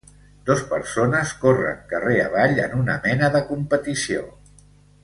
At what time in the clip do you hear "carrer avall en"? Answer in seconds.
1.93-2.75